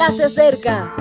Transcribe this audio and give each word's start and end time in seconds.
ya 0.00 0.10
se 0.12 0.24
acerca. 0.24 0.94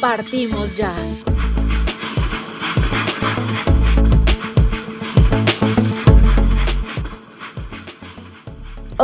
Partimos 0.00 0.74
ya. 0.74 0.90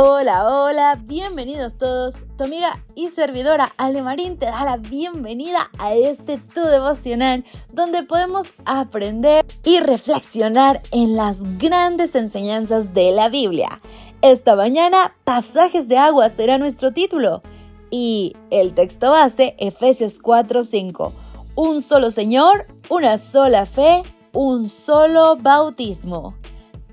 Hola, 0.03 0.49
hola, 0.49 0.99
bienvenidos 0.99 1.77
todos. 1.77 2.15
Tu 2.35 2.45
amiga 2.45 2.83
y 2.95 3.09
servidora 3.09 3.71
Ale 3.77 4.01
Marín 4.01 4.39
te 4.39 4.47
da 4.47 4.65
la 4.65 4.77
bienvenida 4.77 5.69
a 5.77 5.93
este 5.93 6.39
tu 6.39 6.61
devocional 6.61 7.45
donde 7.71 8.01
podemos 8.01 8.55
aprender 8.65 9.45
y 9.63 9.79
reflexionar 9.79 10.81
en 10.91 11.15
las 11.15 11.37
grandes 11.59 12.15
enseñanzas 12.15 12.95
de 12.95 13.11
la 13.11 13.29
Biblia. 13.29 13.79
Esta 14.23 14.55
mañana, 14.55 15.13
pasajes 15.23 15.87
de 15.87 15.99
agua 15.99 16.29
será 16.29 16.57
nuestro 16.57 16.91
título 16.93 17.43
y 17.91 18.35
el 18.49 18.73
texto 18.73 19.11
base 19.11 19.55
Efesios 19.59 20.19
4:5. 20.19 21.11
Un 21.53 21.83
solo 21.83 22.09
Señor, 22.09 22.65
una 22.89 23.19
sola 23.19 23.67
fe, 23.67 24.01
un 24.33 24.67
solo 24.67 25.35
bautismo. 25.35 26.33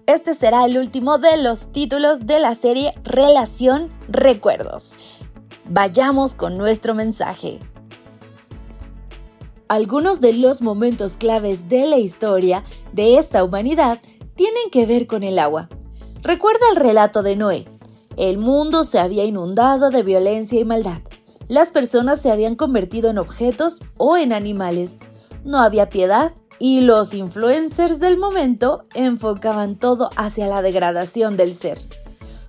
Este 0.09 0.33
será 0.33 0.65
el 0.65 0.79
último 0.79 1.19
de 1.19 1.37
los 1.37 1.71
títulos 1.71 2.27
de 2.27 2.41
la 2.41 2.55
serie 2.55 2.95
Relación 3.05 3.91
Recuerdos. 4.09 4.95
Vayamos 5.67 6.35
con 6.35 6.57
nuestro 6.57 6.95
mensaje. 6.95 7.59
Algunos 9.69 10.23
de 10.23 10.33
los 10.33 10.63
momentos 10.63 11.19
claves 11.19 11.69
de 11.69 11.87
la 11.87 11.99
historia 11.99 12.65
de 12.95 13.19
esta 13.19 13.45
humanidad 13.45 13.99
tienen 14.35 14.71
que 14.73 14.87
ver 14.87 15.07
con 15.07 15.25
el 15.25 15.39
agua. 15.39 15.69
Recuerda 16.23 16.65
el 16.71 16.77
relato 16.77 17.23
de 17.23 17.37
Noé. 17.37 17.67
El 18.17 18.39
mundo 18.39 18.85
se 18.85 19.01
había 19.01 19.27
inundado 19.27 19.91
de 19.91 20.03
violencia 20.03 20.59
y 20.59 20.65
maldad. 20.65 21.03
Las 21.49 21.71
personas 21.71 22.19
se 22.23 22.33
habían 22.33 22.57
convertido 22.57 23.11
en 23.11 23.19
objetos 23.19 23.83
o 23.99 24.17
en 24.17 24.33
animales. 24.33 25.01
No 25.45 25.61
había 25.61 25.91
piedad 25.91 26.33
y 26.59 26.81
los 26.81 27.15
influencers 27.15 28.01
del 28.01 28.19
momento 28.19 28.87
enfocaban 28.95 29.77
todo 29.77 30.11
hacia 30.17 30.47
la 30.47 30.63
degradación 30.63 31.37
del 31.37 31.55
ser. 31.55 31.79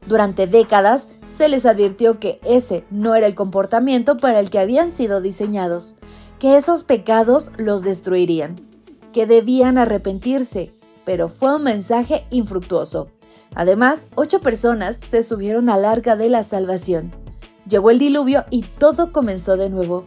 Durante 0.07 0.47
décadas 0.47 1.07
se 1.23 1.49
les 1.49 1.65
advirtió 1.65 2.19
que 2.19 2.39
ese 2.43 2.83
no 2.89 3.13
era 3.15 3.27
el 3.27 3.35
comportamiento 3.35 4.17
para 4.17 4.39
el 4.39 4.49
que 4.49 4.59
habían 4.59 4.91
sido 4.91 5.21
diseñados, 5.21 5.95
que 6.39 6.57
esos 6.57 6.83
pecados 6.83 7.51
los 7.57 7.83
destruirían, 7.83 8.55
que 9.13 9.27
debían 9.27 9.77
arrepentirse, 9.77 10.71
pero 11.05 11.29
fue 11.29 11.55
un 11.55 11.63
mensaje 11.63 12.25
infructuoso. 12.31 13.09
Además, 13.55 14.07
ocho 14.15 14.39
personas 14.39 14.95
se 14.95 15.23
subieron 15.23 15.69
al 15.69 15.85
arca 15.85 16.15
de 16.15 16.29
la 16.29 16.43
salvación. 16.43 17.11
Llegó 17.67 17.91
el 17.91 17.99
diluvio 17.99 18.45
y 18.49 18.63
todo 18.63 19.11
comenzó 19.11 19.57
de 19.57 19.69
nuevo. 19.69 20.05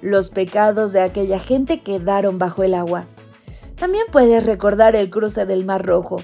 Los 0.00 0.30
pecados 0.30 0.92
de 0.92 1.00
aquella 1.00 1.38
gente 1.38 1.80
quedaron 1.80 2.38
bajo 2.38 2.62
el 2.62 2.74
agua. 2.74 3.04
También 3.84 4.06
puedes 4.10 4.46
recordar 4.46 4.96
el 4.96 5.10
cruce 5.10 5.44
del 5.44 5.66
Mar 5.66 5.84
Rojo. 5.84 6.16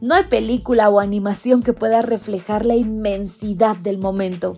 No 0.00 0.14
hay 0.14 0.26
película 0.26 0.88
o 0.88 1.00
animación 1.00 1.64
que 1.64 1.72
pueda 1.72 2.00
reflejar 2.00 2.64
la 2.64 2.76
inmensidad 2.76 3.76
del 3.76 3.98
momento. 3.98 4.56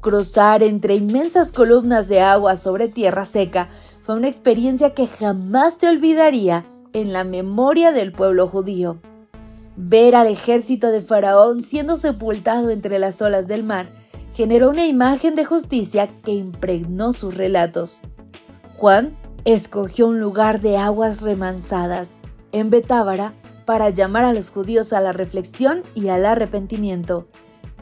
Cruzar 0.00 0.62
entre 0.62 0.94
inmensas 0.94 1.52
columnas 1.52 2.08
de 2.08 2.22
agua 2.22 2.56
sobre 2.56 2.88
tierra 2.88 3.26
seca 3.26 3.68
fue 4.00 4.14
una 4.14 4.28
experiencia 4.28 4.94
que 4.94 5.06
jamás 5.06 5.76
te 5.76 5.90
olvidaría 5.90 6.64
en 6.94 7.12
la 7.12 7.22
memoria 7.22 7.92
del 7.92 8.12
pueblo 8.12 8.48
judío. 8.48 8.96
Ver 9.76 10.16
al 10.16 10.28
ejército 10.28 10.86
de 10.86 11.02
Faraón 11.02 11.62
siendo 11.62 11.98
sepultado 11.98 12.70
entre 12.70 12.98
las 12.98 13.20
olas 13.20 13.46
del 13.46 13.62
mar 13.62 13.90
generó 14.32 14.70
una 14.70 14.86
imagen 14.86 15.34
de 15.34 15.44
justicia 15.44 16.08
que 16.24 16.32
impregnó 16.32 17.12
sus 17.12 17.34
relatos. 17.34 18.00
Juan 18.78 19.19
escogió 19.44 20.08
un 20.08 20.20
lugar 20.20 20.60
de 20.60 20.76
aguas 20.76 21.22
remansadas 21.22 22.16
en 22.52 22.70
Betábara 22.70 23.32
para 23.64 23.90
llamar 23.90 24.24
a 24.24 24.32
los 24.32 24.50
judíos 24.50 24.92
a 24.92 25.00
la 25.00 25.12
reflexión 25.12 25.82
y 25.94 26.08
al 26.08 26.26
arrepentimiento. 26.26 27.28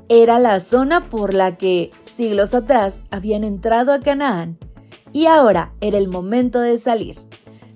Era 0.09 0.39
la 0.39 0.61
zona 0.61 1.09
por 1.09 1.35
la 1.35 1.57
que 1.57 1.91
siglos 2.01 2.55
atrás 2.55 3.03
habían 3.11 3.45
entrado 3.45 3.93
a 3.93 4.01
Canaán 4.01 4.59
y 5.13 5.27
ahora 5.27 5.73
era 5.81 5.99
el 5.99 6.09
momento 6.09 6.61
de 6.61 6.79
salir. 6.79 7.17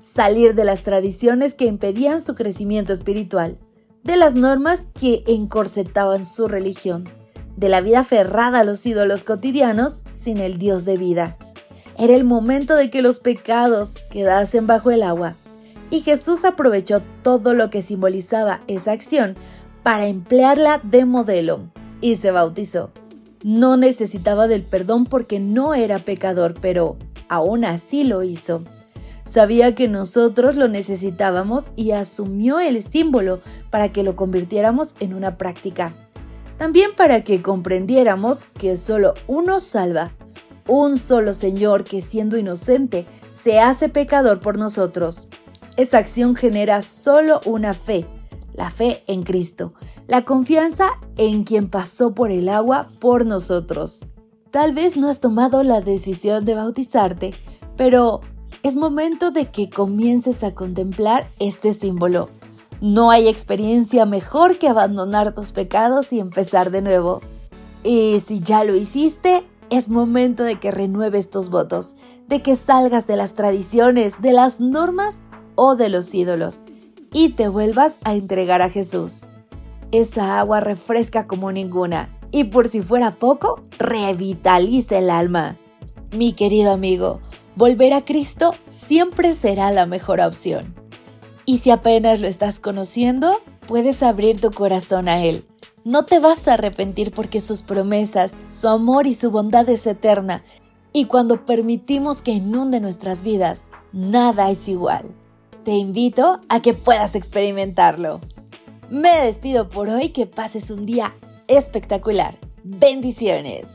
Salir 0.02 0.54
de 0.54 0.64
las 0.64 0.82
tradiciones 0.82 1.54
que 1.54 1.64
impedían 1.64 2.20
su 2.20 2.34
crecimiento 2.34 2.92
espiritual, 2.92 3.58
de 4.04 4.16
las 4.16 4.34
normas 4.34 4.88
que 4.98 5.24
encorsetaban 5.26 6.24
su 6.24 6.48
religión, 6.48 7.08
de 7.56 7.68
la 7.68 7.80
vida 7.80 8.00
aferrada 8.00 8.60
a 8.60 8.64
los 8.64 8.84
ídolos 8.84 9.24
cotidianos 9.24 10.02
sin 10.10 10.38
el 10.38 10.58
Dios 10.58 10.84
de 10.84 10.96
vida. 10.96 11.38
Era 11.98 12.14
el 12.14 12.24
momento 12.24 12.74
de 12.74 12.90
que 12.90 13.02
los 13.02 13.18
pecados 13.18 13.94
quedasen 14.10 14.66
bajo 14.66 14.90
el 14.90 15.02
agua. 15.02 15.36
Y 15.90 16.00
Jesús 16.00 16.44
aprovechó 16.44 17.02
todo 17.22 17.52
lo 17.52 17.68
que 17.70 17.82
simbolizaba 17.82 18.62
esa 18.66 18.92
acción 18.92 19.36
para 19.82 20.06
emplearla 20.06 20.80
de 20.82 21.04
modelo 21.04 21.70
y 22.00 22.16
se 22.16 22.30
bautizó. 22.30 22.90
No 23.44 23.76
necesitaba 23.76 24.46
del 24.46 24.62
perdón 24.62 25.04
porque 25.04 25.40
no 25.40 25.74
era 25.74 25.98
pecador, 25.98 26.54
pero 26.60 26.96
aún 27.28 27.64
así 27.64 28.04
lo 28.04 28.22
hizo. 28.22 28.62
Sabía 29.24 29.74
que 29.74 29.88
nosotros 29.88 30.56
lo 30.56 30.68
necesitábamos 30.68 31.72
y 31.74 31.92
asumió 31.92 32.60
el 32.60 32.82
símbolo 32.82 33.40
para 33.70 33.90
que 33.90 34.02
lo 34.02 34.14
convirtiéramos 34.14 34.94
en 35.00 35.14
una 35.14 35.36
práctica. 35.38 35.92
También 36.58 36.90
para 36.94 37.22
que 37.22 37.42
comprendiéramos 37.42 38.44
que 38.44 38.76
solo 38.76 39.14
uno 39.26 39.58
salva 39.58 40.12
un 40.68 40.96
solo 40.98 41.34
Señor 41.34 41.84
que 41.84 42.00
siendo 42.00 42.36
inocente 42.36 43.06
se 43.30 43.60
hace 43.60 43.88
pecador 43.88 44.40
por 44.40 44.58
nosotros. 44.58 45.28
Esa 45.76 45.98
acción 45.98 46.36
genera 46.36 46.82
solo 46.82 47.40
una 47.46 47.74
fe, 47.74 48.06
la 48.54 48.70
fe 48.70 49.02
en 49.06 49.22
Cristo, 49.22 49.72
la 50.06 50.24
confianza 50.24 50.90
en 51.16 51.44
quien 51.44 51.70
pasó 51.70 52.14
por 52.14 52.30
el 52.30 52.48
agua 52.48 52.88
por 53.00 53.24
nosotros. 53.26 54.04
Tal 54.50 54.74
vez 54.74 54.96
no 54.96 55.08
has 55.08 55.20
tomado 55.20 55.62
la 55.62 55.80
decisión 55.80 56.44
de 56.44 56.54
bautizarte, 56.54 57.32
pero 57.76 58.20
es 58.62 58.76
momento 58.76 59.30
de 59.30 59.50
que 59.50 59.70
comiences 59.70 60.44
a 60.44 60.54
contemplar 60.54 61.30
este 61.38 61.72
símbolo. 61.72 62.28
No 62.82 63.10
hay 63.10 63.28
experiencia 63.28 64.04
mejor 64.06 64.58
que 64.58 64.68
abandonar 64.68 65.34
tus 65.34 65.52
pecados 65.52 66.12
y 66.12 66.20
empezar 66.20 66.70
de 66.70 66.82
nuevo. 66.82 67.22
Y 67.82 68.20
si 68.26 68.40
ya 68.40 68.64
lo 68.64 68.76
hiciste, 68.76 69.44
es 69.72 69.88
momento 69.88 70.44
de 70.44 70.60
que 70.60 70.70
renueves 70.70 71.30
tus 71.30 71.48
votos, 71.48 71.96
de 72.28 72.42
que 72.42 72.56
salgas 72.56 73.06
de 73.06 73.16
las 73.16 73.32
tradiciones, 73.32 74.20
de 74.20 74.34
las 74.34 74.60
normas 74.60 75.22
o 75.54 75.76
de 75.76 75.88
los 75.88 76.14
ídolos 76.14 76.62
y 77.10 77.30
te 77.30 77.48
vuelvas 77.48 77.98
a 78.04 78.14
entregar 78.14 78.60
a 78.60 78.68
Jesús. 78.68 79.30
Esa 79.90 80.38
agua 80.38 80.60
refresca 80.60 81.26
como 81.26 81.52
ninguna 81.52 82.10
y 82.30 82.44
por 82.44 82.68
si 82.68 82.82
fuera 82.82 83.12
poco, 83.12 83.62
revitaliza 83.78 84.98
el 84.98 85.08
alma. 85.08 85.56
Mi 86.14 86.34
querido 86.34 86.70
amigo, 86.72 87.20
volver 87.56 87.94
a 87.94 88.04
Cristo 88.04 88.54
siempre 88.68 89.32
será 89.32 89.70
la 89.70 89.86
mejor 89.86 90.20
opción. 90.20 90.74
Y 91.46 91.58
si 91.58 91.70
apenas 91.70 92.20
lo 92.20 92.28
estás 92.28 92.60
conociendo, 92.60 93.40
puedes 93.66 94.02
abrir 94.02 94.38
tu 94.38 94.50
corazón 94.50 95.08
a 95.08 95.24
Él 95.24 95.44
no 95.84 96.04
te 96.04 96.20
vas 96.20 96.46
a 96.46 96.54
arrepentir 96.54 97.12
porque 97.12 97.40
sus 97.40 97.62
promesas, 97.62 98.34
su 98.48 98.68
amor 98.68 99.06
y 99.06 99.14
su 99.14 99.30
bondad 99.30 99.68
es 99.68 99.86
eterna. 99.86 100.44
Y 100.92 101.06
cuando 101.06 101.44
permitimos 101.44 102.22
que 102.22 102.32
inunde 102.32 102.80
nuestras 102.80 103.22
vidas, 103.22 103.64
nada 103.92 104.50
es 104.50 104.68
igual. 104.68 105.06
Te 105.64 105.72
invito 105.72 106.40
a 106.48 106.60
que 106.60 106.74
puedas 106.74 107.14
experimentarlo. 107.14 108.20
Me 108.90 109.24
despido 109.24 109.68
por 109.68 109.88
hoy, 109.88 110.10
que 110.10 110.26
pases 110.26 110.70
un 110.70 110.84
día 110.86 111.12
espectacular. 111.48 112.38
Bendiciones. 112.62 113.68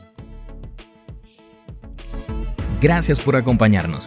Gracias 2.80 3.18
por 3.18 3.34
acompañarnos. 3.34 4.06